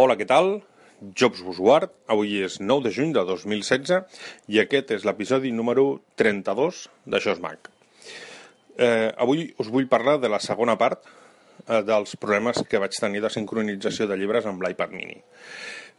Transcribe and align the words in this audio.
Hola, 0.00 0.14
què 0.16 0.24
tal? 0.24 0.46
Jobs 1.20 1.42
Busguard. 1.44 1.90
Avui 2.08 2.38
és 2.40 2.54
9 2.62 2.86
de 2.86 2.90
juny 2.96 3.10
de 3.12 3.20
2016 3.28 4.22
i 4.48 4.60
aquest 4.62 4.94
és 4.96 5.02
l'episodi 5.04 5.50
número 5.52 5.84
32 6.16 6.78
d'Això 7.04 7.34
és 7.34 7.42
Mac. 7.44 7.68
Eh, 8.80 9.10
avui 9.20 9.42
us 9.60 9.68
vull 9.74 9.90
parlar 9.92 10.14
de 10.22 10.30
la 10.32 10.38
segona 10.40 10.78
part 10.80 11.04
eh, 11.04 11.82
dels 11.84 12.16
problemes 12.22 12.62
que 12.70 12.80
vaig 12.80 12.96
tenir 12.96 13.20
de 13.20 13.32
sincronització 13.34 14.08
de 14.08 14.16
llibres 14.16 14.48
amb 14.48 14.64
l'iPad 14.64 14.96
mini. 14.96 15.20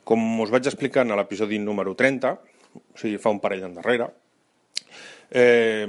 Com 0.02 0.26
us 0.48 0.56
vaig 0.56 0.72
explicar 0.72 1.06
en 1.06 1.14
l'episodi 1.22 1.62
número 1.62 1.94
30, 2.00 2.34
o 2.82 2.84
sigui, 3.04 3.22
fa 3.22 3.36
un 3.38 3.44
parell 3.46 3.68
d'endarrere, 3.68 4.10
eh, 5.30 5.86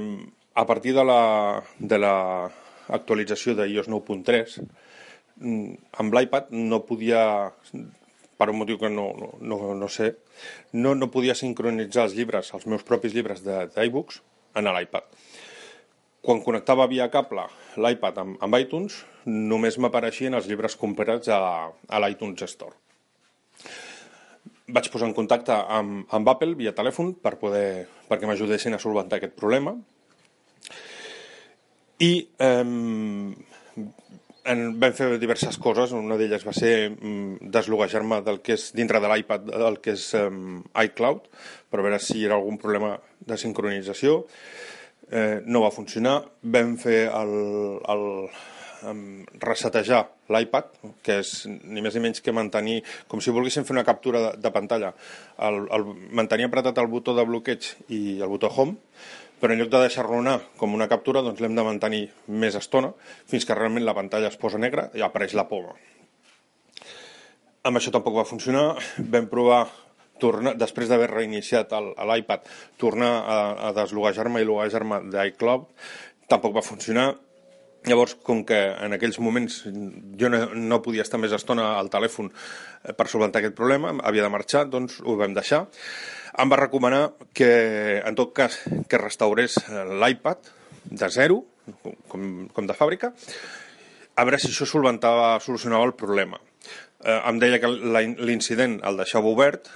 a 0.53 0.69
partir 0.69 0.93
de 0.99 1.09
la, 1.09 1.21
de 1.79 2.03
la 2.05 2.15
actualització 2.93 3.57
de 3.57 3.71
iOS 3.73 3.89
9.3, 3.89 4.61
Mm, 5.41 5.73
amb 5.97 6.13
l'iPad 6.13 6.51
no 6.53 6.83
podia, 6.85 7.51
per 8.43 8.51
un 8.51 8.59
motiu 8.59 8.75
que 8.75 8.91
no, 8.91 9.07
no, 9.39 9.57
no 9.79 9.87
sé, 9.87 10.09
no, 10.75 10.91
no 10.99 11.07
podia 11.07 11.31
sincronitzar 11.39 12.09
els 12.09 12.15
llibres, 12.17 12.49
els 12.51 12.67
meus 12.67 12.83
propis 12.83 13.15
llibres 13.15 13.39
d'iBooks, 13.47 14.19
en 14.59 14.67
l'iPad. 14.67 15.07
Quan 16.23 16.41
connectava 16.43 16.89
via 16.91 17.07
cable 17.11 17.45
l'iPad 17.79 18.19
amb, 18.19 18.35
amb 18.43 18.57
iTunes, 18.59 18.99
només 19.23 19.79
m'apareixien 19.79 20.35
els 20.35 20.49
llibres 20.51 20.75
comprats 20.79 21.31
a, 21.31 21.39
a 21.71 22.03
l'iTunes 22.03 22.43
Store. 22.51 22.75
Vaig 24.75 24.91
posar 24.91 25.07
en 25.07 25.15
contacte 25.15 25.55
amb, 25.55 26.03
amb 26.11 26.35
Apple 26.35 26.59
via 26.59 26.75
telèfon 26.75 27.15
per 27.23 27.37
poder, 27.39 27.87
perquè 28.11 28.27
m'ajudessin 28.27 28.75
a 28.75 28.81
solventar 28.83 29.21
aquest 29.21 29.39
problema. 29.39 29.77
I 32.03 32.13
eh, 32.43 32.63
en, 34.45 34.63
vam 34.79 34.93
fer 34.95 35.09
diverses 35.21 35.57
coses, 35.61 35.93
una 35.95 36.17
d'elles 36.19 36.45
va 36.45 36.53
ser 36.55 36.73
mm, 36.91 37.49
desloguejar-me 37.53 38.21
del 38.25 38.41
que 38.43 38.57
és 38.57 38.69
dintre 38.75 39.01
de 39.03 39.11
l'iPad, 39.11 39.47
del 39.65 39.79
que 39.83 39.95
és 39.97 40.07
um, 40.19 40.61
iCloud, 40.83 41.29
per 41.71 41.83
veure 41.85 41.99
si 42.03 42.19
hi 42.19 42.25
era 42.27 42.39
algun 42.39 42.59
problema 42.61 42.95
de 43.23 43.39
sincronització. 43.39 44.23
Eh, 45.13 45.41
no 45.45 45.61
va 45.61 45.71
funcionar. 45.71 46.15
Vam 46.41 46.75
fer 46.81 47.05
el, 47.11 47.33
el 47.93 48.05
um, 48.89 49.23
resetejar 49.43 50.03
l'iPad, 50.33 50.69
que 51.05 51.19
és 51.21 51.33
ni 51.47 51.83
més 51.83 51.95
ni 51.95 52.03
menys 52.07 52.23
que 52.23 52.35
mantenir, 52.35 52.81
com 53.07 53.21
si 53.21 53.33
volguéssim 53.35 53.67
fer 53.67 53.75
una 53.75 53.85
captura 53.87 54.21
de, 54.27 54.31
de 54.43 54.53
pantalla, 54.55 54.93
el, 55.47 55.63
el, 55.75 55.87
mantenir 56.15 56.49
apretat 56.49 56.79
el 56.81 56.91
botó 56.91 57.15
de 57.17 57.25
bloqueig 57.27 57.73
i 57.93 58.19
el 58.19 58.31
botó 58.31 58.51
home, 58.51 58.79
però 59.43 59.51
en 59.51 59.59
lloc 59.59 59.73
de 59.73 59.81
deixar-lo 59.83 60.21
anar 60.21 60.37
com 60.55 60.71
una 60.71 60.87
captura, 60.87 61.19
doncs 61.19 61.41
l'hem 61.43 61.57
de 61.57 61.65
mantenir 61.67 62.05
més 62.31 62.55
estona, 62.55 62.93
fins 63.27 63.43
que 63.43 63.57
realment 63.57 63.83
la 63.83 63.95
pantalla 63.97 64.29
es 64.31 64.39
posa 64.39 64.61
negra 64.61 64.85
i 64.95 65.03
apareix 65.03 65.33
la 65.35 65.43
poma. 65.49 65.73
Amb 67.67 67.75
això 67.75 67.91
tampoc 67.91 68.15
va 68.15 68.23
funcionar, 68.23 68.69
vam 69.11 69.27
provar 69.27 69.65
tornar, 70.23 70.53
després 70.55 70.87
d'haver 70.87 71.09
reiniciat 71.11 71.75
l'iPad, 71.75 72.47
tornar 72.79 73.11
a, 73.19 73.37
a 73.67 73.73
desloguejar-me 73.75 74.39
i 74.39 74.47
loguejar-me 74.47 75.01
d'iCloud, 75.11 75.67
tampoc 76.31 76.55
va 76.55 76.63
funcionar. 76.63 77.09
Llavors, 77.83 78.15
com 78.23 78.45
que 78.47 78.57
en 78.85 78.95
aquells 78.95 79.19
moments 79.19 79.61
jo 80.19 80.29
no, 80.31 80.45
no 80.55 80.81
podia 80.85 81.03
estar 81.03 81.19
més 81.19 81.33
estona 81.35 81.73
al 81.75 81.91
telèfon 81.91 82.29
eh, 82.31 82.93
per 82.95 83.09
solventar 83.11 83.41
aquest 83.41 83.57
problema, 83.57 83.91
havia 84.03 84.23
de 84.23 84.31
marxar, 84.31 84.65
doncs 84.71 85.01
ho 85.03 85.17
vam 85.19 85.35
deixar 85.35 85.65
em 86.39 86.49
va 86.49 86.57
recomanar 86.57 87.03
que, 87.33 88.01
en 88.01 88.15
tot 88.17 88.33
cas, 88.33 88.57
que 88.89 89.01
restaurés 89.01 89.59
eh, 89.63 89.83
l'iPad 90.01 90.49
de 90.89 91.09
zero, 91.13 91.43
com, 92.09 92.47
com 92.53 92.69
de 92.69 92.75
fàbrica, 92.77 93.13
a 94.13 94.25
veure 94.25 94.39
si 94.41 94.49
això 94.51 94.67
solventava, 94.69 95.37
solucionava 95.41 95.85
el 95.89 95.95
problema. 95.97 96.39
Eh, 97.03 97.19
em 97.19 97.39
deia 97.41 97.59
que 97.61 97.69
l'incident 97.69 98.79
el 98.87 98.99
deixava 98.99 99.29
obert 99.29 99.69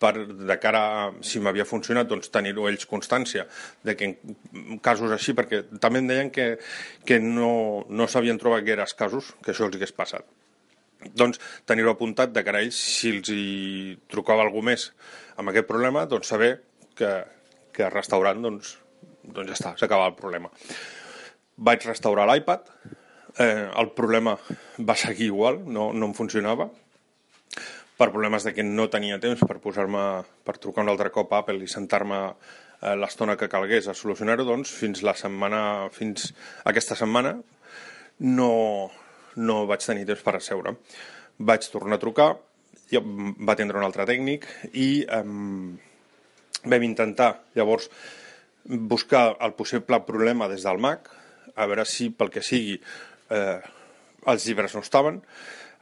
per, 0.00 0.12
de 0.26 0.56
cara 0.60 0.80
a, 0.86 1.04
si 1.24 1.40
m'havia 1.42 1.66
funcionat, 1.68 2.08
doncs 2.10 2.30
tenir-ho 2.32 2.66
ells 2.70 2.86
constància 2.90 3.46
de 3.86 3.96
que 3.96 4.10
en 4.10 4.80
casos 4.84 5.12
així, 5.14 5.34
perquè 5.36 5.62
també 5.82 6.02
em 6.02 6.10
deien 6.10 6.32
que, 6.34 6.48
que 7.08 7.20
no, 7.22 7.84
no 7.88 8.08
s'havien 8.08 8.40
trobat 8.40 8.66
gaires 8.66 8.96
casos 8.98 9.34
que 9.42 9.52
això 9.52 9.68
els 9.68 9.78
hagués 9.78 9.94
passat. 9.96 10.26
Doncs 11.16 11.40
tenir-ho 11.68 11.92
apuntat 11.92 12.32
de 12.34 12.42
cara 12.44 12.60
a 12.60 12.66
ells, 12.66 12.76
si 12.76 13.12
els 13.14 13.30
hi 13.32 13.96
trucava 14.10 14.44
algú 14.44 14.64
més 14.64 14.90
amb 15.36 15.52
aquest 15.52 15.68
problema, 15.68 16.06
doncs 16.10 16.32
saber 16.32 16.52
que, 16.96 17.12
que 17.76 17.90
restaurant, 17.92 18.40
doncs, 18.42 18.76
doncs 19.22 19.52
ja 19.52 19.58
està, 19.58 19.74
s'acaba 19.80 20.08
el 20.10 20.16
problema. 20.18 20.50
Vaig 21.56 21.84
restaurar 21.88 22.26
l'iPad, 22.28 22.72
eh, 23.38 23.68
el 23.68 23.92
problema 23.96 24.36
va 24.80 24.96
seguir 24.98 25.30
igual, 25.30 25.62
no, 25.64 25.92
no 25.92 26.10
em 26.10 26.16
funcionava, 26.16 26.68
per 27.96 28.10
problemes 28.12 28.44
de 28.44 28.52
que 28.52 28.64
no 28.64 28.88
tenia 28.92 29.18
temps 29.22 29.40
per 29.48 29.58
posar-me, 29.62 30.04
per 30.44 30.58
trucar 30.60 30.84
un 30.84 30.92
altre 30.92 31.10
cop 31.14 31.32
a 31.32 31.42
Apple 31.42 31.64
i 31.64 31.70
sentar-me 31.70 32.20
eh, 32.28 32.94
l'estona 32.98 33.36
que 33.40 33.48
calgués 33.52 33.88
a 33.88 33.96
solucionar-ho, 33.96 34.44
doncs 34.44 34.72
fins 34.72 35.02
la 35.06 35.16
setmana, 35.16 35.88
fins 35.92 36.30
aquesta 36.68 36.96
setmana 36.98 37.36
no, 38.20 38.52
no 39.36 39.56
vaig 39.70 39.84
tenir 39.84 40.06
temps 40.08 40.24
per 40.24 40.36
asseure. 40.38 40.76
Vaig 41.38 41.68
tornar 41.72 41.96
a 41.98 42.02
trucar, 42.04 42.30
jo, 42.92 43.02
va 43.02 43.56
atendre 43.56 43.80
un 43.80 43.86
altre 43.86 44.06
tècnic 44.08 44.46
i 44.76 45.04
um, 45.18 45.74
vam 46.66 46.86
intentar 46.86 47.32
llavors 47.56 47.90
buscar 48.66 49.36
el 49.40 49.54
possible 49.54 50.00
problema 50.06 50.48
des 50.48 50.64
del 50.66 50.80
Mac, 50.82 51.10
a 51.56 51.66
veure 51.66 51.86
si 51.88 52.10
pel 52.10 52.32
que 52.34 52.42
sigui 52.44 52.74
eh, 53.30 53.60
els 54.26 54.46
llibres 54.48 54.74
no 54.74 54.82
estaven, 54.82 55.20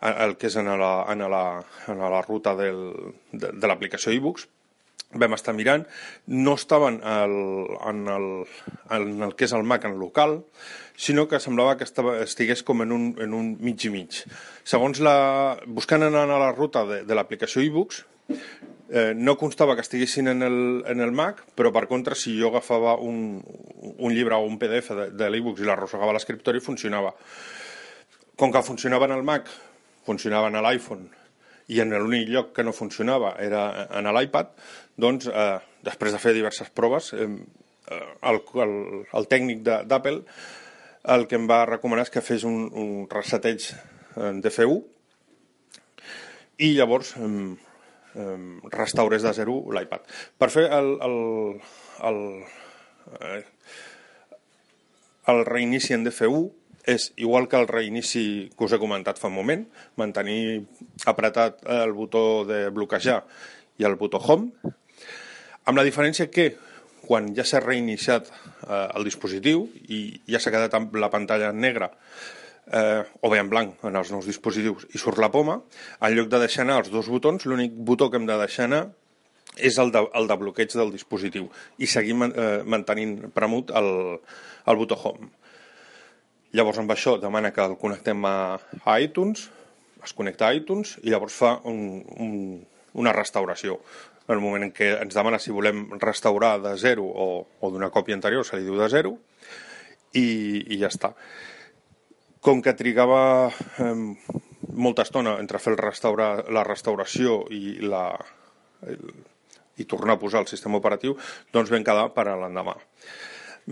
el 0.05 0.37
que 0.37 0.51
és 0.51 0.57
en 0.61 0.69
la, 0.81 0.95
en 1.13 1.25
la, 1.31 1.45
en 1.89 2.03
la 2.03 2.21
ruta 2.23 2.55
del, 2.59 2.83
de, 3.33 3.53
de 3.53 3.71
l'aplicació 3.71 4.13
e-books, 4.13 4.49
vam 5.15 5.37
estar 5.37 5.55
mirant, 5.55 5.85
no 6.27 6.55
estaven 6.59 7.01
el, 7.07 7.37
en, 7.87 8.03
el, 8.11 8.27
en 8.91 9.23
el 9.23 9.35
que 9.39 9.47
és 9.47 9.55
el 9.55 9.63
Mac 9.63 9.87
en 9.87 9.99
local, 10.01 10.41
sinó 10.97 11.27
que 11.29 11.41
semblava 11.43 11.77
que 11.79 11.87
estava, 11.87 12.19
estigués 12.23 12.63
com 12.67 12.83
en 12.83 12.93
un, 12.95 13.07
en 13.23 13.35
un 13.35 13.55
mig 13.63 13.87
i 13.87 13.93
mig. 13.95 14.23
Segons 14.67 15.01
la... 15.03 15.59
buscant 15.67 16.07
en, 16.07 16.15
la 16.15 16.53
ruta 16.53 16.85
de, 16.89 17.03
de 17.07 17.19
l'aplicació 17.19 17.63
e-books, 17.65 18.05
eh, 18.91 19.13
no 19.17 19.37
constava 19.39 19.75
que 19.75 19.85
estiguessin 19.87 20.29
en 20.29 20.43
el, 20.43 20.59
en 20.91 21.01
el 21.01 21.13
Mac, 21.13 21.45
però 21.57 21.73
per 21.75 21.87
contra, 21.91 22.19
si 22.19 22.37
jo 22.39 22.51
agafava 22.53 22.97
un, 22.99 23.39
un 23.97 24.15
llibre 24.15 24.39
o 24.39 24.49
un 24.49 24.59
PDF 24.59 24.99
de, 24.99 25.11
de 25.15 25.31
l'e-books 25.31 25.63
i 25.63 25.69
l'arrossegava 25.69 26.15
a 26.15 26.19
l'escriptori, 26.19 26.63
funcionava. 26.63 27.15
Com 28.39 28.51
que 28.51 28.67
funcionava 28.67 29.07
en 29.07 29.15
el 29.15 29.23
Mac, 29.27 29.51
funcionava 30.07 30.51
en 30.51 30.61
l'iPhone, 30.63 31.11
i 31.73 31.81
en 31.81 31.95
l'únic 31.97 32.29
lloc 32.29 32.53
que 32.57 32.65
no 32.65 32.75
funcionava 32.77 33.35
era 33.41 33.89
en 33.97 34.09
l'iPad, 34.17 34.53
doncs, 35.01 35.29
eh, 35.29 35.59
després 35.85 36.13
de 36.13 36.21
fer 36.21 36.35
diverses 36.37 36.71
proves, 36.71 37.13
eh, 37.17 37.29
el, 38.31 38.41
el, 38.65 38.77
el 39.13 39.27
tècnic 39.29 39.65
d'Apple 39.65 40.21
el 41.15 41.27
que 41.29 41.37
em 41.37 41.47
va 41.49 41.65
recomanar 41.69 42.07
és 42.07 42.13
que 42.13 42.25
fes 42.25 42.47
un, 42.49 42.69
un 42.73 42.93
reseteig 43.13 43.67
en 44.17 44.41
DFU 44.45 44.79
i 46.65 46.71
llavors 46.79 47.13
eh, 47.19 47.29
eh, 48.15 48.37
restaurés 48.73 49.25
de 49.27 49.33
zero 49.37 49.59
l'iPad. 49.75 50.07
Per 50.39 50.51
fer 50.55 50.69
el, 50.73 50.95
el, 51.05 51.19
el, 52.09 52.21
eh, 53.21 53.43
el 55.33 55.45
reinici 55.49 55.97
en 55.97 56.09
DFU 56.09 56.47
és 56.85 57.11
igual 57.17 57.49
que 57.49 57.57
el 57.57 57.69
reinici 57.69 58.51
que 58.53 58.67
us 58.67 58.75
he 58.77 58.81
comentat 58.81 59.19
fa 59.21 59.31
un 59.31 59.39
moment, 59.39 59.65
mantenir 59.97 60.65
apretat 61.11 61.65
el 61.81 61.95
botó 61.97 62.45
de 62.49 62.69
bloquejar 62.75 63.23
i 63.81 63.89
el 63.89 63.97
botó 64.01 64.21
home, 64.21 64.73
amb 65.65 65.81
la 65.81 65.85
diferència 65.87 66.29
que 66.31 66.53
quan 67.05 67.33
ja 67.37 67.45
s'ha 67.45 67.61
reiniciat 67.65 68.29
eh, 68.29 68.89
el 68.97 69.05
dispositiu 69.05 69.67
i 69.89 70.07
ja 70.29 70.41
s'ha 70.41 70.53
quedat 70.53 70.77
amb 70.77 70.97
la 71.01 71.11
pantalla 71.13 71.53
negra 71.53 71.91
eh, 72.73 73.03
o 73.21 73.31
bé 73.33 73.41
en 73.41 73.51
blanc 73.53 73.85
en 73.85 73.97
els 73.97 74.13
nous 74.13 74.27
dispositius 74.29 74.87
i 74.95 75.01
surt 75.01 75.21
la 75.21 75.33
poma, 75.33 75.61
en 76.01 76.17
lloc 76.17 76.31
de 76.33 76.43
deixar 76.45 76.65
anar 76.65 76.83
els 76.83 76.93
dos 76.93 77.09
botons, 77.13 77.45
l'únic 77.49 77.73
botó 77.77 78.11
que 78.11 78.21
hem 78.21 78.29
de 78.29 78.39
deixar 78.41 78.69
anar 78.69 78.85
és 79.55 79.77
el 79.79 79.93
de, 79.95 80.03
el 80.19 80.27
de 80.27 80.37
bloqueig 80.41 80.73
del 80.75 80.91
dispositiu 80.93 81.49
i 81.79 81.87
seguim 81.87 82.27
eh, 82.27 82.63
mantenint 82.67 83.31
premut 83.35 83.71
el, 83.77 83.91
el 84.67 84.81
botó 84.81 84.99
home. 84.99 85.31
Llavors 86.55 86.79
amb 86.79 86.93
això 86.95 87.17
demana 87.19 87.51
que 87.51 87.65
el 87.65 87.75
connectem 87.81 88.25
a, 88.29 88.37
a 88.87 88.97
iTunes, 89.03 89.49
es 90.05 90.13
connecta 90.15 90.47
a 90.47 90.55
iTunes 90.55 90.99
i 91.03 91.11
llavors 91.11 91.35
fa 91.35 91.57
un, 91.67 92.05
un, 92.21 92.35
una 93.01 93.15
restauració. 93.17 93.81
En 94.29 94.37
el 94.37 94.43
moment 94.45 94.63
en 94.65 94.71
què 94.73 94.93
ens 95.03 95.17
demana 95.17 95.41
si 95.43 95.53
volem 95.53 95.87
restaurar 96.01 96.57
de 96.63 96.77
zero 96.81 97.05
o, 97.05 97.27
o 97.61 97.71
d'una 97.73 97.91
còpia 97.93 98.17
anterior, 98.17 98.47
se 98.47 98.57
li 98.57 98.69
diu 98.69 98.79
de 98.79 98.89
zero, 98.93 99.17
i, 100.15 100.27
i 100.71 100.79
ja 100.81 100.93
està. 100.93 101.11
Com 102.45 102.63
que 102.63 102.77
trigava 102.79 103.51
eh, 103.83 103.93
molta 104.73 105.05
estona 105.05 105.37
entre 105.43 105.61
fer 105.61 105.75
el 105.75 105.81
restaurar, 105.81 106.47
la 106.55 106.65
restauració 106.67 107.43
i, 107.51 107.81
la, 107.83 108.07
el, 108.87 109.03
i 109.81 109.89
tornar 109.91 110.17
a 110.17 110.23
posar 110.23 110.45
el 110.45 110.51
sistema 110.51 110.79
operatiu, 110.79 111.19
doncs 111.53 111.73
vam 111.75 111.85
quedar 111.85 112.09
per 112.15 112.29
a 112.31 112.39
l'endemà. 112.39 112.77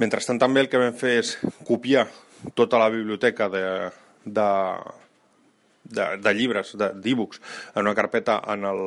Mentrestant 0.03 0.41
també 0.41 0.65
el 0.65 0.71
que 0.73 0.81
vam 0.81 0.97
fer 0.97 1.19
és 1.21 1.37
copiar 1.69 2.09
tota 2.55 2.81
la 2.81 2.91
biblioteca 2.93 3.49
de, 3.53 3.65
de, 4.25 4.49
de, 5.85 6.07
de 6.23 6.35
llibres, 6.35 6.75
d'e-books, 6.77 7.41
en 7.75 7.87
una 7.87 7.95
carpeta 7.95 8.41
en 8.55 8.65
el, 8.69 8.85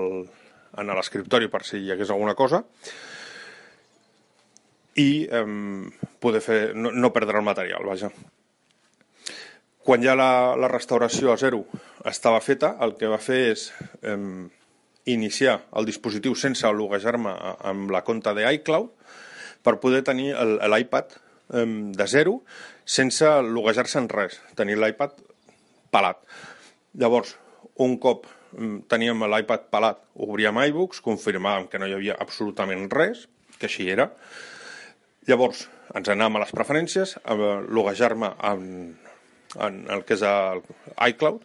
en 0.78 0.96
l'escriptori 0.98 1.50
per 1.52 1.64
si 1.68 1.84
hi 1.84 1.92
hagués 1.94 2.12
alguna 2.14 2.36
cosa 2.36 2.64
i 4.96 5.28
eh, 5.28 5.46
poder 6.24 6.42
fer, 6.42 6.60
no, 6.76 6.92
no 6.92 7.12
perdre 7.14 7.40
el 7.42 7.48
material, 7.48 7.84
vaja. 7.88 8.12
Quan 9.86 10.02
ja 10.02 10.16
la, 10.18 10.56
la 10.58 10.70
restauració 10.72 11.34
a 11.34 11.38
zero 11.38 11.66
estava 12.08 12.40
feta, 12.42 12.74
el 12.82 12.96
que 12.98 13.12
va 13.12 13.20
fer 13.22 13.42
és 13.52 13.68
eh, 14.02 14.16
iniciar 15.12 15.60
el 15.78 15.86
dispositiu 15.86 16.34
sense 16.40 16.72
loguejar-me 16.72 17.36
amb 17.70 17.92
la 17.94 18.02
compta 18.08 18.34
de 18.34 18.48
iCloud 18.58 18.90
per 19.66 19.78
poder 19.82 20.02
tenir 20.06 20.34
l'iPad 20.34 21.14
eh, 21.54 21.66
de 21.66 22.08
zero 22.08 22.40
sense 22.86 23.28
loguejar-se 23.42 24.00
en 24.00 24.10
res, 24.10 24.40
tenir 24.56 24.78
l'iPad 24.78 25.18
pelat. 25.92 26.22
Llavors, 26.96 27.36
un 27.82 27.98
cop 28.00 28.28
teníem 28.88 29.26
l'iPad 29.28 29.70
pelat, 29.74 30.02
obríem 30.16 30.60
iBooks, 30.70 31.02
confirmàvem 31.04 31.68
que 31.72 31.80
no 31.82 31.90
hi 31.90 31.96
havia 31.98 32.18
absolutament 32.22 32.88
res, 32.94 33.26
que 33.60 33.68
així 33.68 33.90
era. 33.92 34.10
Llavors, 35.28 35.66
ens 35.98 36.12
anàvem 36.12 36.40
a 36.40 36.46
les 36.46 36.54
preferències, 36.56 37.16
a 37.26 37.36
loguejar-me 37.36 38.32
en, 38.52 38.64
en 39.68 39.82
el 39.92 40.06
que 40.08 40.16
és 40.18 40.24
el 40.30 40.64
iCloud, 41.10 41.44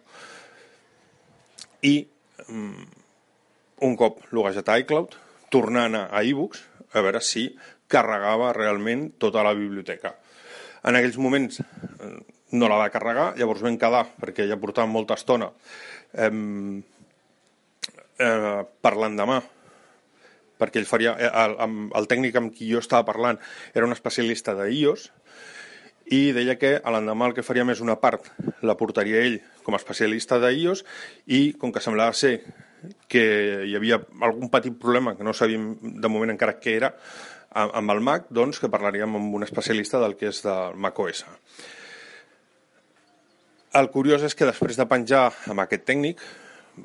i 1.89 1.95
um, 2.47 2.75
un 3.87 3.97
cop 3.97 4.21
loguejat 4.31 4.69
a 4.69 4.77
iCloud, 4.83 5.17
tornant 5.51 5.97
a 5.97 6.23
iBooks, 6.23 6.63
a 6.93 7.03
veure 7.03 7.21
si 7.23 7.49
carregava 7.91 8.51
realment 8.55 9.09
tota 9.21 9.43
la 9.45 9.53
biblioteca. 9.57 10.15
En 10.87 10.97
aquells 10.97 11.19
moments 11.21 11.61
eh, 11.61 12.13
no 12.57 12.69
la 12.71 12.79
va 12.81 12.91
carregar, 12.93 13.31
llavors 13.37 13.63
vam 13.63 13.77
quedar, 13.79 14.05
perquè 14.21 14.47
ja 14.49 14.59
portàvem 14.59 14.93
molta 14.95 15.17
estona, 15.19 15.51
eh, 16.13 16.31
eh, 18.19 18.61
per 18.81 18.93
l'endemà, 18.97 19.41
perquè 20.61 20.81
ell 20.81 20.89
faria, 20.89 21.15
eh, 21.17 21.31
el, 21.45 21.57
el, 21.97 22.09
tècnic 22.09 22.37
amb 22.37 22.53
qui 22.55 22.69
jo 22.71 22.81
estava 22.81 23.07
parlant 23.07 23.39
era 23.73 23.87
un 23.87 23.95
especialista 23.95 24.55
d'IOS, 24.57 25.09
i 26.11 26.33
deia 26.35 26.57
que 26.59 26.73
a 26.83 26.91
l'endemà 26.91 27.29
el 27.29 27.35
que 27.37 27.45
faria 27.45 27.63
més 27.67 27.79
una 27.79 27.95
part 28.01 28.27
la 28.67 28.75
portaria 28.75 29.21
ell 29.23 29.37
com 29.63 29.75
a 29.75 29.79
especialista 29.79 30.41
d'IOS 30.43 30.83
i 31.31 31.53
com 31.61 31.71
que 31.71 31.83
semblava 31.83 32.17
ser 32.17 32.41
que 33.07 33.23
hi 33.69 33.75
havia 33.77 34.01
algun 34.27 34.49
petit 34.51 34.75
problema 34.81 35.15
que 35.15 35.23
no 35.23 35.33
sabíem 35.37 35.75
de 35.81 36.11
moment 36.11 36.33
encara 36.33 36.57
què 36.59 36.75
era 36.81 36.91
amb 37.51 37.91
el 37.91 38.01
Mac, 38.03 38.29
doncs 38.29 38.59
que 38.61 38.69
parlaríem 38.71 39.17
amb 39.19 39.35
un 39.35 39.43
especialista 39.43 39.99
del 39.99 40.15
que 40.19 40.29
és 40.31 40.41
del 40.45 40.77
Mac 40.79 40.99
OS. 40.99 41.25
El 43.79 43.87
curiós 43.91 44.23
és 44.27 44.35
que 44.35 44.47
després 44.47 44.79
de 44.79 44.87
penjar 44.87 45.29
amb 45.51 45.63
aquest 45.63 45.85
tècnic 45.87 46.23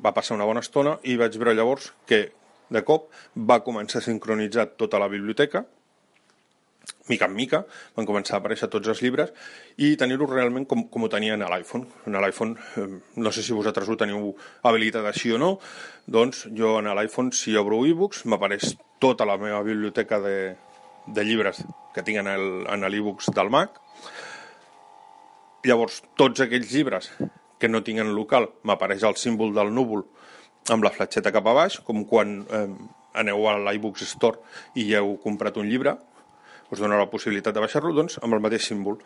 va 0.03 0.13
passar 0.15 0.35
una 0.35 0.47
bona 0.47 0.63
estona 0.63 0.97
i 1.03 1.17
vaig 1.19 1.35
veure 1.35 1.55
llavors 1.55 1.91
que 2.07 2.27
de 2.71 2.83
cop 2.83 3.09
va 3.35 3.61
començar 3.63 3.99
a 3.99 4.05
sincronitzar 4.05 4.69
tota 4.79 4.99
la 4.99 5.09
biblioteca 5.11 5.65
mica 7.07 7.27
en 7.27 7.35
mica, 7.35 7.61
van 7.95 8.07
començar 8.07 8.35
a 8.35 8.41
aparèixer 8.41 8.69
tots 8.71 8.89
els 8.91 9.01
llibres 9.03 9.31
i 9.83 9.93
tenir-ho 9.99 10.27
realment 10.27 10.67
com, 10.67 10.85
com 10.91 11.05
ho 11.05 11.09
tenien 11.11 11.43
a 11.43 11.49
l'iPhone. 11.51 11.87
En 12.07 12.17
l'iPhone, 12.19 12.55
no 13.15 13.31
sé 13.31 13.43
si 13.43 13.55
vosaltres 13.55 13.89
ho 13.89 13.97
teniu 13.99 14.33
habilitat 14.67 15.07
així 15.07 15.31
o 15.35 15.39
no, 15.41 15.53
doncs 16.07 16.45
jo 16.57 16.77
en 16.81 16.91
l'iPhone, 16.99 17.31
si 17.35 17.55
obro 17.59 17.83
e-books, 17.87 18.25
m'apareix 18.27 18.75
tota 18.99 19.25
la 19.25 19.37
meva 19.37 19.61
biblioteca 19.65 20.19
de, 20.23 20.55
de 21.07 21.25
llibres 21.25 21.63
que 21.93 22.03
tinc 22.05 22.21
en 22.21 22.87
l'e-books 22.87 23.31
del 23.35 23.51
Mac 23.53 23.81
Llavors, 25.67 26.03
tots 26.15 26.39
aquells 26.43 26.69
llibres 26.71 27.09
que 27.59 27.67
no 27.67 27.81
tinguin 27.83 28.13
local, 28.15 28.45
m'apareix 28.63 29.03
el 29.07 29.17
símbol 29.19 29.55
del 29.55 29.73
núvol 29.73 30.05
amb 30.71 30.85
la 30.85 30.91
fletxeta 30.93 31.33
cap 31.35 31.47
a 31.49 31.55
baix, 31.57 31.79
com 31.87 32.03
quan 32.07 32.37
eh, 32.45 32.67
aneu 33.17 33.47
a 33.49 33.57
l'iBooks 33.65 34.05
Store 34.13 34.39
i 34.77 34.85
ja 34.91 35.01
heu 35.01 35.17
comprat 35.23 35.57
un 35.57 35.67
llibre, 35.67 35.97
us 36.71 36.83
dona 36.83 36.99
la 36.99 37.09
possibilitat 37.11 37.55
de 37.55 37.63
baixar-lo, 37.63 37.93
doncs, 37.95 38.19
amb 38.23 38.37
el 38.37 38.43
mateix 38.43 38.67
símbol. 38.69 38.99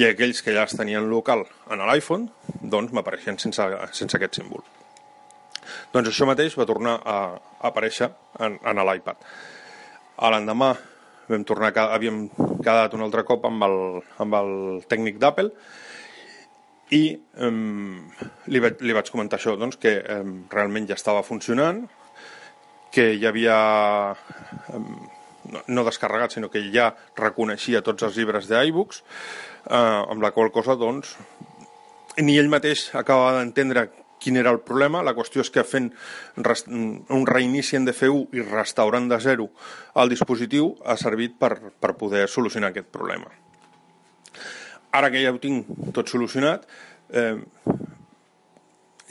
I 0.00 0.08
aquells 0.10 0.40
que 0.44 0.56
ja 0.56 0.66
els 0.66 0.76
tenien 0.76 1.08
local 1.12 1.46
en 1.70 1.84
l'iPhone, 1.88 2.28
doncs 2.60 2.92
m'apareixen 2.96 3.40
sense, 3.40 3.68
sense 3.92 4.18
aquest 4.18 4.40
símbol. 4.40 4.64
Doncs 5.92 6.12
això 6.12 6.28
mateix 6.28 6.56
va 6.58 6.68
tornar 6.68 6.98
a, 7.04 7.18
aparèixer 7.68 8.10
en, 8.40 8.58
en 8.58 8.82
l'iPad. 8.88 9.28
L'endemà 10.32 10.72
vam 11.28 11.44
tornar, 11.48 11.72
havíem 11.94 12.26
quedat 12.62 12.94
un 12.96 13.04
altre 13.06 13.24
cop 13.26 13.46
amb 13.48 13.64
el, 13.66 13.78
amb 14.22 14.36
el 14.38 14.52
tècnic 14.90 15.18
d'Apple 15.22 15.50
i 16.92 17.02
um, 17.40 18.02
li, 18.52 18.60
vaig, 18.60 18.82
li 18.84 18.94
vaig 18.96 19.08
comentar 19.12 19.38
això, 19.38 19.54
doncs, 19.56 19.78
que 19.80 19.96
um, 20.18 20.42
realment 20.52 20.90
ja 20.90 20.98
estava 20.98 21.24
funcionant, 21.24 21.86
que 22.92 23.14
ja 23.16 23.30
havia 23.30 23.56
um, 24.76 24.90
no, 25.48 25.62
no 25.72 25.86
descarregat, 25.86 26.36
sinó 26.36 26.50
que 26.52 26.60
ja 26.74 26.90
reconeixia 27.16 27.80
tots 27.86 28.04
els 28.04 28.18
llibres 28.20 28.50
d'iBooks, 28.50 29.00
uh, 29.70 30.04
amb 30.12 30.20
la 30.20 30.34
qual 30.36 30.52
cosa, 30.52 30.76
doncs, 30.76 31.16
ni 32.20 32.36
ell 32.36 32.52
mateix 32.52 32.90
acabava 32.98 33.38
d'entendre 33.38 33.86
quin 34.22 34.38
era 34.40 34.54
el 34.54 34.62
problema. 34.62 35.02
La 35.02 35.16
qüestió 35.18 35.42
és 35.42 35.50
que 35.50 35.66
fent 35.66 35.90
un 36.38 37.26
reinici 37.28 37.76
en 37.76 37.90
DFU 37.90 38.28
i 38.32 38.46
restaurant 38.46 39.10
de 39.10 39.20
zero 39.20 39.50
el 39.98 40.12
dispositiu 40.14 40.76
ha 40.86 40.96
servit 40.96 41.38
per, 41.38 41.56
per 41.82 41.96
poder 41.98 42.28
solucionar 42.30 42.70
aquest 42.72 42.92
problema 42.94 43.30
ara 44.92 45.10
que 45.10 45.22
ja 45.24 45.32
ho 45.32 45.40
tinc 45.40 45.68
tot 45.96 46.10
solucionat, 46.12 46.66
eh, 47.10 47.36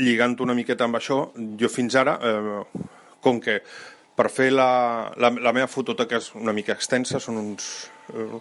lligant 0.02 0.38
una 0.46 0.56
miqueta 0.58 0.86
amb 0.86 1.00
això, 1.00 1.19
jo 1.60 1.69
fins 1.69 1.98
ara, 1.98 2.18
eh, 2.22 2.86
com 3.22 3.42
que 3.42 3.60
per 4.15 4.30
fer 4.30 4.51
la, 4.53 5.12
la, 5.18 5.32
la 5.41 5.53
meva 5.58 5.70
fototeca 5.70 6.20
és 6.22 6.32
una 6.38 6.53
mica 6.53 6.75
extensa, 6.77 7.20
són 7.20 7.41
uns 7.41 7.89
eh, 8.13 8.39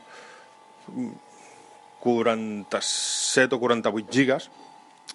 47 2.04 3.56
o 3.56 3.60
48 3.60 4.12
gigas, 4.12 4.50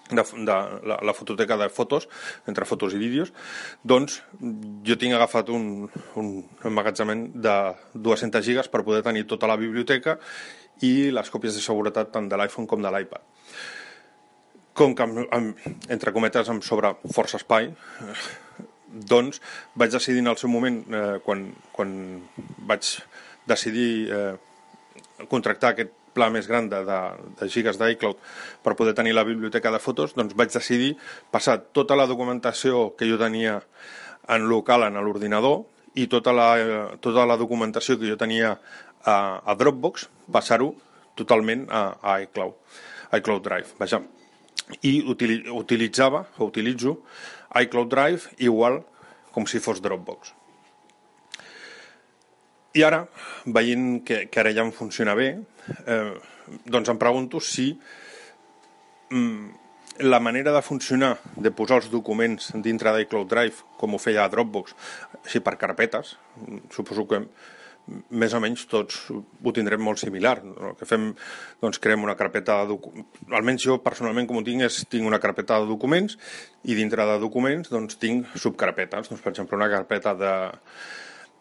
de, 0.09 0.23
de 0.23 0.55
la, 0.85 0.99
la 1.01 1.13
fototeca 1.13 1.57
de 1.57 1.69
fotos, 1.69 2.07
entre 2.47 2.65
fotos 2.65 2.93
i 2.93 3.01
vídeos, 3.01 3.33
doncs 3.83 4.21
jo 4.85 4.97
tinc 5.01 5.17
agafat 5.17 5.49
un, 5.49 5.87
un 6.19 6.29
emmagatzament 6.65 7.31
de 7.33 7.55
200 7.93 8.45
gigas 8.45 8.69
per 8.69 8.83
poder 8.85 9.01
tenir 9.05 9.25
tota 9.25 9.49
la 9.49 9.57
biblioteca 9.57 10.19
i 10.85 11.09
les 11.15 11.31
còpies 11.31 11.57
de 11.57 11.63
seguretat 11.63 12.11
tant 12.13 12.29
de 12.29 12.37
l'iPhone 12.37 12.69
com 12.69 12.83
de 12.83 12.91
l'iPad. 12.91 13.23
Com 14.75 14.93
que, 14.95 15.05
amb, 15.07 15.21
amb, 15.31 15.67
entre 15.89 16.11
cometes, 16.11 16.49
em 16.51 16.59
sobra 16.61 16.93
força 17.15 17.39
espai, 17.39 17.71
doncs 18.91 19.41
vaig 19.75 19.91
decidir 19.91 20.21
en 20.23 20.31
el 20.31 20.37
seu 20.37 20.51
moment, 20.51 20.81
eh, 20.91 21.19
quan, 21.23 21.47
quan 21.71 21.93
vaig 22.67 22.97
decidir 23.47 24.11
eh, 24.11 24.33
contractar 25.31 25.73
aquest 25.73 25.93
pla 26.15 26.31
més 26.33 26.47
gran 26.47 26.69
de, 26.71 26.81
de, 26.87 26.99
de 27.39 27.49
gigas 27.51 27.77
d'iCloud 27.81 28.19
per 28.63 28.75
poder 28.79 28.95
tenir 28.97 29.13
la 29.13 29.25
biblioteca 29.27 29.73
de 29.73 29.81
fotos, 29.83 30.15
doncs 30.15 30.35
vaig 30.37 30.53
decidir 30.53 30.95
passar 31.31 31.59
tota 31.75 31.97
la 31.99 32.07
documentació 32.09 32.89
que 32.97 33.09
jo 33.09 33.19
tenia 33.21 33.59
en 34.31 34.47
local 34.49 34.87
en 34.87 34.97
l'ordinador 34.97 35.65
i 35.95 36.07
tota 36.11 36.33
la, 36.35 36.49
tota 37.03 37.27
la 37.27 37.37
documentació 37.39 37.99
que 37.99 38.09
jo 38.09 38.17
tenia 38.19 38.55
a, 39.05 39.15
a 39.45 39.55
Dropbox, 39.55 40.09
passar-ho 40.31 40.73
totalment 41.15 41.67
a, 41.69 41.85
a 42.01 42.19
iCloud, 42.25 42.55
iCloud 43.19 43.43
Drive. 43.45 43.75
Vaja. 43.79 44.01
I 44.81 44.97
utilitzava, 45.05 46.23
o 46.39 46.49
utilitzo, 46.49 46.97
iCloud 47.61 47.91
Drive 47.91 48.35
igual 48.43 48.81
com 49.31 49.45
si 49.47 49.61
fos 49.61 49.81
Dropbox. 49.83 50.33
I 52.75 52.83
ara, 52.83 53.05
veient 53.45 54.01
que, 54.03 54.25
que 54.27 54.39
ara 54.41 54.51
ja 54.51 54.65
em 54.65 54.73
funciona 54.75 55.13
bé, 55.15 55.29
eh, 55.85 56.13
doncs 56.65 56.89
em 56.91 56.99
pregunto 57.01 57.41
si 57.41 57.71
mm, 59.09 59.65
la 59.99 60.19
manera 60.19 60.51
de 60.51 60.61
funcionar, 60.61 61.17
de 61.35 61.51
posar 61.51 61.79
els 61.81 61.91
documents 61.91 62.51
dintre 62.63 62.91
d'iCloud 62.95 63.29
Drive, 63.31 63.63
com 63.79 63.95
ho 63.95 63.99
feia 64.01 64.25
a 64.25 64.31
Dropbox, 64.31 64.75
així 65.23 65.39
per 65.39 65.55
carpetes, 65.61 66.17
suposo 66.73 67.05
que 67.07 67.21
més 68.09 68.33
o 68.33 68.41
menys 68.41 68.65
tots 68.65 68.97
ho 69.13 69.53
tindrem 69.53 69.81
molt 69.85 70.01
similar. 70.01 70.39
El 70.41 70.73
que 70.79 70.87
fem, 70.89 71.11
doncs, 71.61 71.79
creem 71.79 72.03
una 72.03 72.17
carpeta 72.17 72.57
de 72.63 72.73
documents, 72.73 73.21
almenys 73.29 73.67
jo 73.67 73.77
personalment 73.85 74.27
com 74.27 74.41
ho 74.41 74.43
tinc 74.45 74.65
és, 74.65 74.81
tinc 74.89 75.07
una 75.07 75.21
carpeta 75.21 75.59
de 75.61 75.69
documents 75.69 76.17
i 76.65 76.75
dintre 76.75 77.05
de 77.05 77.19
documents 77.21 77.71
doncs, 77.71 77.99
tinc 78.01 78.33
subcarpetes, 78.41 79.11
doncs, 79.11 79.21
per 79.21 79.31
exemple, 79.31 79.59
una 79.59 79.69
carpeta 79.71 80.15
de, 80.17 80.35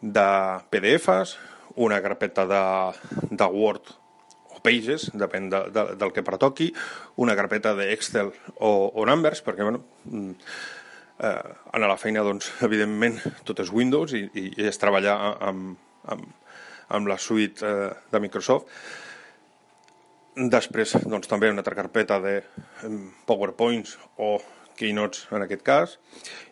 de 0.05 0.29
PDFs, 0.69 1.35
una 1.81 1.99
carpeta 2.01 2.45
de, 2.47 2.63
de 3.31 3.51
Word 3.51 3.95
Pages, 4.65 5.09
depèn 5.13 5.49
de, 5.53 5.61
de, 5.75 5.85
del 5.99 6.13
que 6.15 6.25
pertoqui, 6.25 6.71
una 7.21 7.35
carpeta 7.37 7.75
d'Excel 7.77 8.31
o, 8.55 8.71
o 8.89 9.05
Numbers, 9.07 9.43
perquè, 9.45 9.67
bueno, 9.67 9.83
eh, 11.19 11.53
a 11.71 11.81
la 11.85 11.97
feina, 12.01 12.25
doncs, 12.25 12.51
evidentment, 12.67 13.19
tot 13.47 13.61
és 13.63 13.71
Windows 13.73 14.15
i, 14.17 14.25
i 14.33 14.51
és 14.67 14.81
treballar 14.81 15.15
amb, 15.49 15.75
amb, 16.11 16.53
amb 16.97 17.11
la 17.11 17.19
suite 17.21 17.65
eh, 17.65 17.89
de 18.11 18.23
Microsoft. 18.23 18.69
Després, 20.35 20.97
doncs, 21.07 21.29
també 21.31 21.47
una 21.47 21.63
altra 21.63 21.77
carpeta 21.77 22.19
de 22.19 22.41
PowerPoints 23.29 23.95
o 24.19 24.35
Keynotes, 24.75 25.29
en 25.31 25.45
aquest 25.45 25.63
cas, 25.63 25.95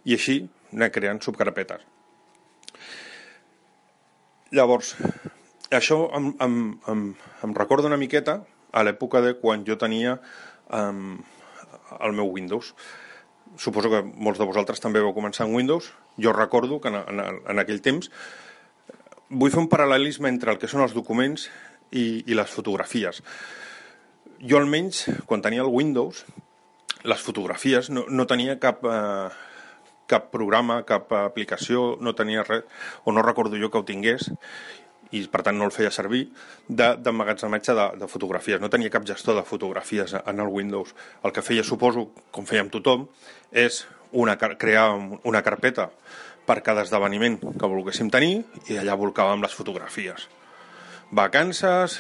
i 0.08 0.16
així 0.16 0.38
anar 0.72 0.94
creant 0.96 1.20
subcarpetes. 1.26 1.84
Llavors, 4.54 4.94
això 5.78 6.08
em, 6.18 6.34
em, 6.44 6.58
em, 6.92 7.06
em 7.44 7.56
recorda 7.58 7.90
una 7.90 8.00
miqueta 8.00 8.42
a 8.74 8.84
l'època 8.84 9.22
de 9.22 9.36
quan 9.40 9.66
jo 9.68 9.78
tenia 9.78 10.18
um, 10.74 11.18
el 12.00 12.14
meu 12.18 12.30
Windows 12.32 12.74
suposo 13.58 13.90
que 13.90 14.02
molts 14.02 14.40
de 14.40 14.48
vosaltres 14.48 14.82
també 14.82 15.02
vau 15.04 15.14
començar 15.14 15.46
en 15.46 15.54
Windows. 15.56 15.92
Jo 16.18 16.34
recordo 16.34 16.80
que 16.82 16.90
en, 16.90 17.00
en, 17.02 17.40
en 17.50 17.62
aquell 17.62 17.82
temps 17.86 18.10
vull 19.30 19.54
fer 19.54 19.62
un 19.62 19.70
paral·lelisme 19.70 20.30
entre 20.30 20.54
el 20.54 20.60
que 20.62 20.70
són 20.70 20.84
els 20.86 20.96
documents 20.96 21.48
i, 21.92 22.24
i 22.26 22.38
les 22.38 22.50
fotografies. 22.50 23.22
Jo 24.44 24.60
almenys, 24.60 25.06
quan 25.30 25.42
tenia 25.42 25.64
el 25.64 25.72
Windows, 25.72 26.26
les 27.08 27.22
fotografies 27.22 27.90
no, 27.94 28.06
no 28.10 28.26
tenia 28.30 28.58
cap, 28.62 28.84
eh, 28.84 29.30
cap 30.10 30.30
programa, 30.34 30.82
cap 30.88 31.12
aplicació, 31.24 31.94
no 32.02 32.16
tenia 32.18 32.46
res, 32.48 32.66
o 33.04 33.14
no 33.16 33.24
recordo 33.26 33.60
jo 33.60 33.72
que 33.72 33.82
ho 33.82 33.88
tingués, 33.88 34.32
i 35.14 35.24
per 35.30 35.44
tant 35.46 35.58
no 35.58 35.68
el 35.70 35.74
feia 35.76 35.92
servir, 35.94 36.24
d'emmagatzematge 36.68 37.74
de, 37.74 37.88
de, 37.94 38.02
de 38.04 38.10
fotografies. 38.10 38.62
No 38.62 38.72
tenia 38.74 38.92
cap 38.94 39.06
gestor 39.08 39.38
de 39.38 39.46
fotografies 39.48 40.16
en 40.20 40.42
el 40.42 40.50
Windows. 40.50 40.96
El 41.24 41.34
que 41.36 41.46
feia, 41.46 41.66
suposo, 41.66 42.08
com 42.34 42.48
feia 42.50 42.64
amb 42.66 42.74
tothom, 42.74 43.06
és 43.52 43.84
una, 44.12 44.38
crear 44.38 44.88
una 45.24 45.44
carpeta 45.46 45.90
per 46.48 46.62
cada 46.66 46.84
esdeveniment 46.84 47.38
que 47.40 47.70
volguéssim 47.70 48.10
tenir 48.12 48.42
i 48.68 48.80
allà 48.80 48.98
volcàvem 49.00 49.44
les 49.44 49.54
fotografies. 49.56 50.28
Vacances, 51.14 52.00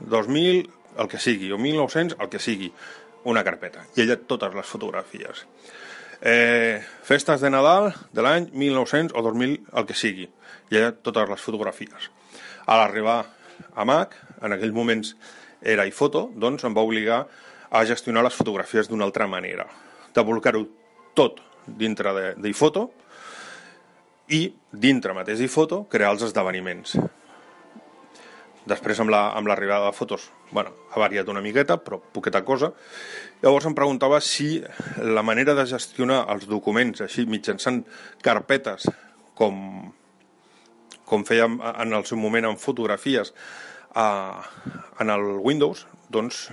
2000, 0.00 0.64
el 0.98 1.10
que 1.10 1.20
sigui, 1.20 1.52
o 1.52 1.58
1900, 1.60 2.18
el 2.20 2.30
que 2.32 2.40
sigui, 2.40 2.72
una 3.24 3.44
carpeta. 3.44 3.84
I 3.96 4.04
allà 4.04 4.18
totes 4.28 4.56
les 4.56 4.68
fotografies. 4.68 5.44
Eh, 6.24 6.80
festes 7.04 7.42
de 7.44 7.50
Nadal 7.52 7.92
de 8.16 8.24
l'any 8.24 8.50
1900 8.52 9.12
o 9.16 9.22
2000, 9.24 9.58
el 9.76 9.88
que 9.88 9.96
sigui. 9.96 10.28
I 10.72 10.80
allà 10.80 10.92
totes 10.96 11.28
les 11.30 11.40
fotografies. 11.44 12.10
A 12.66 12.78
l'arribar 12.80 13.18
a 13.74 13.84
Mac, 13.84 14.14
en 14.42 14.54
aquells 14.54 14.74
moments 14.74 15.14
era 15.60 15.86
iPhoto, 15.88 16.28
doncs 16.36 16.64
em 16.64 16.76
va 16.76 16.84
obligar 16.84 17.24
a 17.74 17.84
gestionar 17.88 18.22
les 18.24 18.36
fotografies 18.36 18.88
d'una 18.88 19.04
altra 19.04 19.26
manera, 19.26 19.66
de 20.14 20.22
volcar-ho 20.22 20.64
tot 21.14 21.40
dintre 21.66 22.34
d'iPhoto 22.38 22.88
i 24.32 24.46
dintre 24.70 25.14
mateix 25.16 25.40
d'iPhoto 25.40 25.84
crear 25.90 26.12
els 26.14 26.24
esdeveniments. 26.28 26.96
Després 28.64 29.00
amb 29.02 29.12
l'arribada 29.12 29.82
la, 29.82 29.88
amb 29.88 29.92
de 29.92 29.96
fotos, 29.98 30.30
bueno, 30.50 30.70
ha 30.92 31.00
variat 31.00 31.28
una 31.28 31.42
miqueta, 31.44 31.76
però 31.76 31.98
poqueta 32.00 32.40
cosa. 32.44 32.70
Llavors 33.42 33.66
em 33.68 33.74
preguntava 33.76 34.20
si 34.24 34.62
la 35.04 35.22
manera 35.22 35.52
de 35.54 35.66
gestionar 35.68 36.22
els 36.32 36.46
documents 36.48 37.04
així 37.04 37.26
mitjançant 37.28 37.82
carpetes 38.24 38.88
com 39.36 39.92
com 41.08 41.24
fèiem 41.26 41.58
en 41.74 41.92
el 41.92 42.06
seu 42.08 42.18
moment 42.20 42.48
en 42.48 42.58
fotografies 42.60 43.32
uh, 43.96 44.40
en 45.00 45.10
el 45.10 45.24
Windows, 45.44 45.86
doncs 46.08 46.48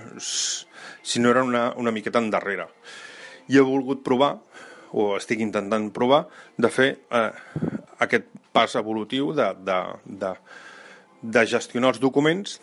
si 1.02 1.20
no 1.20 1.30
era 1.30 1.44
una, 1.44 1.72
una 1.76 1.92
miqueta 1.94 2.20
endarrere. 2.22 2.68
I 3.48 3.58
he 3.58 3.64
volgut 3.66 4.04
provar, 4.06 4.36
o 4.92 5.14
estic 5.16 5.40
intentant 5.40 5.90
provar, 5.94 6.26
de 6.58 6.70
fer 6.72 6.90
uh, 7.10 7.30
aquest 8.04 8.28
pas 8.52 8.76
evolutiu 8.76 9.32
de, 9.36 9.48
de, 9.64 9.78
de, 10.04 10.34
de 11.22 11.46
gestionar 11.48 11.94
els 11.94 12.02
documents 12.02 12.58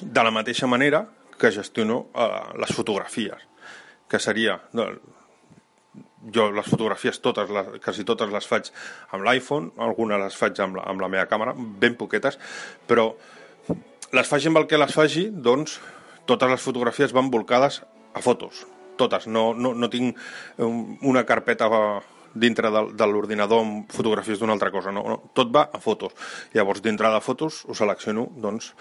de 0.00 0.24
la 0.24 0.32
mateixa 0.32 0.68
manera 0.68 1.04
que 1.36 1.52
gestiono 1.52 2.06
uh, 2.16 2.56
les 2.56 2.72
fotografies, 2.72 3.42
que 4.08 4.20
seria 4.22 4.60
jo 6.34 6.48
les 6.54 6.68
fotografies 6.68 7.20
totes, 7.22 7.50
les, 7.52 7.72
quasi 7.84 8.04
totes 8.08 8.30
les 8.32 8.48
faig 8.48 8.70
amb 9.14 9.26
l'iPhone, 9.26 9.72
algunes 9.88 10.22
les 10.22 10.38
faig 10.38 10.60
amb 10.64 10.80
la, 10.80 10.86
amb 10.90 11.02
la 11.04 11.10
meva 11.12 11.26
càmera, 11.30 11.54
ben 11.56 11.96
poquetes, 11.98 12.38
però 12.88 13.10
les 14.16 14.28
faci 14.28 14.50
amb 14.50 14.62
el 14.62 14.66
que 14.70 14.80
les 14.80 14.94
faci, 14.94 15.28
doncs 15.30 15.78
totes 16.26 16.50
les 16.50 16.62
fotografies 16.62 17.14
van 17.14 17.30
volcades 17.30 17.82
a 18.16 18.22
fotos, 18.24 18.64
totes, 18.98 19.26
no, 19.26 19.52
no, 19.54 19.74
no 19.74 19.90
tinc 19.92 20.16
una 20.58 21.24
carpeta 21.28 21.68
dintre 22.36 22.70
de, 22.70 22.82
de 22.92 23.08
l'ordinador 23.08 23.62
amb 23.64 23.92
fotografies 23.92 24.40
d'una 24.40 24.54
altra 24.56 24.70
cosa, 24.74 24.92
no, 24.92 25.02
no, 25.08 25.18
tot 25.36 25.52
va 25.54 25.66
a 25.72 25.80
fotos. 25.80 26.12
Llavors, 26.54 26.82
dintre 26.84 27.10
de 27.12 27.20
fotos, 27.24 27.62
ho 27.64 27.74
selecciono, 27.74 28.26
doncs, 28.42 28.72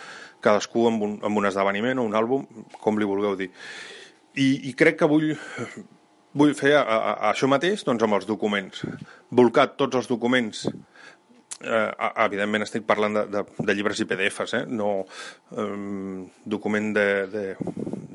cadascú 0.43 0.87
amb 0.89 1.05
un, 1.05 1.17
amb 1.23 1.39
un 1.39 1.47
esdeveniment 1.47 2.01
o 2.01 2.07
un 2.09 2.17
àlbum, 2.19 2.45
com 2.81 2.99
li 2.99 3.07
vulgueu 3.07 3.37
dir. 3.39 3.51
I, 4.35 4.49
i 4.69 4.73
crec 4.75 4.99
que 4.99 5.07
vull 5.09 5.31
vull 6.35 6.53
fer 6.57 6.75
a, 6.77 6.83
a, 6.83 6.97
a 7.13 7.31
això 7.31 7.47
mateix 7.51 7.85
doncs, 7.87 8.03
amb 8.03 8.19
els 8.19 8.27
documents. 8.27 8.83
Volcar 9.31 9.69
tots 9.79 10.01
els 10.01 10.09
documents 10.11 10.65
eh, 11.63 11.91
evidentment 12.25 12.65
estic 12.65 12.85
parlant 12.87 13.15
de, 13.15 13.23
de, 13.31 13.43
de 13.67 13.75
llibres 13.75 14.01
i 14.01 14.07
PDFs, 14.09 14.57
eh? 14.59 14.63
no 14.67 14.89
eh, 15.05 15.69
document 16.43 16.91
de, 16.95 17.07
de, 17.31 17.45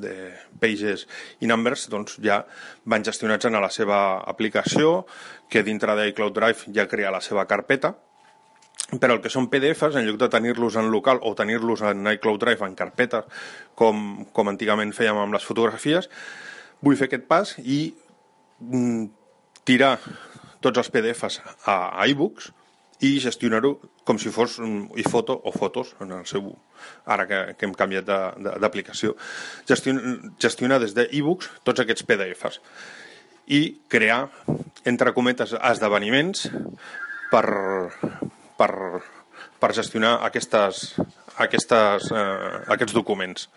de 0.05 0.15
pages 0.61 1.07
i 1.41 1.49
numbers, 1.51 1.89
doncs 1.93 2.19
ja 2.25 2.43
van 2.85 3.07
gestionats 3.07 3.49
en 3.49 3.59
la 3.61 3.73
seva 3.73 4.21
aplicació, 4.29 5.07
que 5.51 5.65
dintre 5.67 5.97
d'iCloud 5.99 6.37
Drive 6.37 6.77
ja 6.77 6.89
crea 6.91 7.13
la 7.15 7.23
seva 7.25 7.47
carpeta, 7.51 7.95
però 8.99 9.15
el 9.15 9.23
que 9.23 9.31
són 9.31 9.47
PDFs, 9.51 9.97
en 9.97 10.07
lloc 10.09 10.19
de 10.19 10.29
tenir-los 10.33 10.77
en 10.81 10.91
local 10.91 11.21
o 11.23 11.35
tenir-los 11.39 11.85
en 11.87 12.09
iCloud 12.17 12.41
Drive 12.43 12.67
en 12.67 12.77
carpetes, 12.79 13.27
com, 13.79 14.25
com 14.35 14.51
antigament 14.51 14.93
fèiem 14.97 15.21
amb 15.21 15.37
les 15.37 15.47
fotografies, 15.47 16.11
vull 16.83 16.97
fer 16.99 17.07
aquest 17.11 17.29
pas 17.31 17.55
i 17.63 17.93
tirar 19.65 19.95
tots 20.61 20.81
els 20.83 20.91
PDFs 20.93 21.41
a, 21.65 21.77
iBooks 22.13 22.51
i 23.07 23.15
gestionar-ho 23.23 23.77
com 24.05 24.19
si 24.21 24.33
fos 24.33 24.59
iPhoto 25.01 25.39
o 25.49 25.53
fotos 25.55 25.95
en 26.05 26.13
el 26.19 26.27
seu 26.29 26.51
ara 27.09 27.25
que, 27.29 27.39
que 27.57 27.69
hem 27.69 27.73
canviat 27.77 28.05
d'aplicació 28.61 29.15
gestionar, 29.69 30.19
gestionar 30.43 30.81
des 30.83 30.93
d'ebooks 30.97 31.49
tots 31.65 31.81
aquests 31.81 32.05
PDFs 32.05 32.61
i 33.51 33.63
crear 33.89 34.29
entre 34.87 35.15
cometes 35.17 35.57
esdeveniments 35.57 36.45
per, 37.33 37.47
per, 38.59 38.73
per 39.61 39.73
gestionar 39.75 40.19
aquestes, 40.27 40.95
aquestes, 41.41 42.11
eh, 42.13 42.61
aquests 42.75 42.95
documents. 42.95 43.49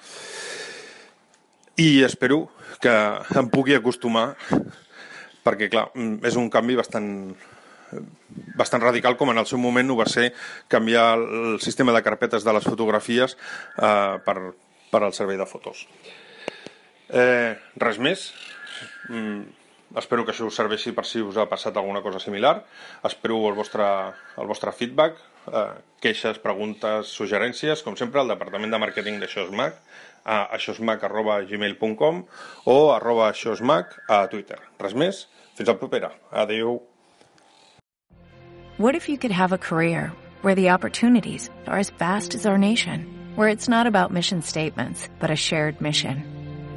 I 1.77 2.03
espero 2.05 2.47
que 2.81 2.93
em 3.37 3.49
pugui 3.53 3.75
acostumar 3.77 4.33
perquè 5.43 5.69
clar, 5.71 5.89
mm, 5.93 6.23
és 6.25 6.39
un 6.39 6.49
canvi 6.53 6.79
bastant 6.79 7.11
bastant 8.57 8.81
radical 8.81 9.17
com 9.17 9.29
en 9.29 9.37
el 9.37 9.45
seu 9.49 9.59
moment 9.61 9.91
ho 9.91 9.97
va 9.99 10.07
ser 10.09 10.31
canviar 10.71 11.13
el 11.17 11.59
sistema 11.61 11.93
de 11.93 12.01
carpetes 12.05 12.45
de 12.45 12.53
les 12.55 12.65
fotografies 12.65 13.35
eh, 13.77 14.17
per, 14.25 14.37
per 14.89 15.03
al 15.03 15.13
servei 15.13 15.37
de 15.37 15.45
fotos. 15.49 15.85
Eh, 17.09 17.53
res 17.77 17.99
més. 18.01 18.31
Mm, 19.09 19.43
espero 20.01 20.25
que 20.25 20.33
això 20.33 20.47
us 20.49 20.57
serveixi 20.57 20.95
per 20.97 21.05
si 21.05 21.21
us 21.21 21.37
ha 21.37 21.49
passat 21.49 21.77
alguna 21.77 22.01
cosa 22.01 22.21
similar. 22.23 22.55
Espero 23.05 23.37
el 23.49 23.57
vostre, 23.57 23.85
el 24.41 24.49
vostre 24.49 24.73
feedback, 24.73 25.19
eh, 25.51 25.67
queixes, 26.01 26.41
preguntes, 26.41 27.13
suggerències, 27.13 27.85
com 27.85 27.97
sempre, 27.99 28.21
al 28.21 28.33
Departament 28.33 28.73
de 28.73 28.81
Màrqueting 28.81 29.21
d'Aixòsmac 29.21 29.77
a 30.25 30.47
aixosmac.gmail.com 30.55 32.23
o 32.65 32.91
arroba 32.91 33.29
aixosmac 33.31 33.97
a 34.09 34.27
Twitter. 34.27 34.59
Res 34.79 34.93
més, 34.93 35.27
fins 35.55 35.69
la 35.69 35.77
propera. 35.77 36.11
Adéu. 36.31 36.81
What 38.77 38.95
if 38.95 39.07
you 39.07 39.17
could 39.17 39.31
have 39.31 39.53
a 39.53 39.57
career 39.57 40.11
where 40.41 40.55
the 40.55 40.69
opportunities 40.69 41.49
are 41.67 41.77
as 41.77 41.91
vast 41.91 42.35
as 42.35 42.45
our 42.45 42.57
nation, 42.57 43.05
where 43.35 43.49
it's 43.49 43.69
not 43.69 43.87
about 43.87 44.11
mission 44.11 44.41
statements, 44.41 45.09
but 45.19 45.31
a 45.31 45.35
shared 45.35 45.79
mission? 45.79 46.23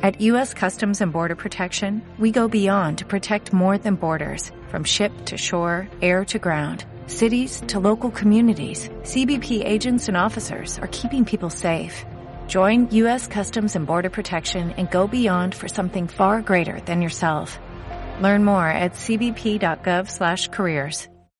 At 0.02 0.20
U.S. 0.20 0.52
Customs 0.52 1.00
and 1.00 1.10
Border 1.10 1.34
Protection, 1.34 2.02
we 2.18 2.30
go 2.30 2.48
beyond 2.48 2.98
to 2.98 3.06
protect 3.06 3.52
more 3.52 3.78
than 3.78 3.94
borders, 3.94 4.52
from 4.68 4.84
ship 4.84 5.12
to 5.24 5.38
shore, 5.38 5.88
air 6.02 6.24
to 6.26 6.38
ground 6.38 6.84
cities 7.06 7.62
to 7.68 7.80
local 7.80 8.10
communities, 8.10 8.88
CBP 9.02 9.64
agents 9.64 10.08
and 10.08 10.16
officers 10.16 10.78
are 10.78 10.88
keeping 10.88 11.24
people 11.24 11.50
safe. 11.50 12.04
Join 12.46 12.88
U.S. 12.92 13.26
Customs 13.26 13.74
and 13.74 13.86
Border 13.86 14.10
Protection 14.10 14.70
and 14.72 14.88
go 14.88 15.08
beyond 15.08 15.56
for 15.56 15.66
something 15.66 16.06
far 16.06 16.42
greater 16.42 16.78
than 16.80 17.02
yourself. 17.02 17.58
Learn 18.20 18.44
more 18.44 18.68
at 18.68 18.92
cbp.gov/careers. 18.92 21.08